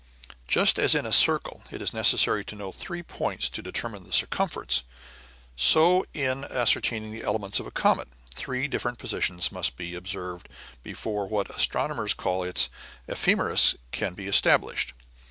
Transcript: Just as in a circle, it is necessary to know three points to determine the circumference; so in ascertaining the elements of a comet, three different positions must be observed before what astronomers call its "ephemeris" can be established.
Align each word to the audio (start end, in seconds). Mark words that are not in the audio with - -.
Just 0.47 0.79
as 0.79 0.95
in 0.95 1.05
a 1.05 1.11
circle, 1.13 1.63
it 1.69 1.79
is 1.79 1.93
necessary 1.93 2.43
to 2.45 2.55
know 2.55 2.71
three 2.71 3.03
points 3.03 3.49
to 3.51 3.61
determine 3.61 4.03
the 4.03 4.11
circumference; 4.11 4.81
so 5.55 6.03
in 6.11 6.43
ascertaining 6.45 7.11
the 7.11 7.21
elements 7.21 7.59
of 7.59 7.67
a 7.67 7.71
comet, 7.71 8.07
three 8.33 8.67
different 8.67 8.97
positions 8.97 9.51
must 9.51 9.75
be 9.77 9.93
observed 9.93 10.49
before 10.81 11.27
what 11.27 11.55
astronomers 11.55 12.15
call 12.15 12.43
its 12.43 12.67
"ephemeris" 13.07 13.75
can 13.91 14.15
be 14.15 14.25
established. 14.25 14.93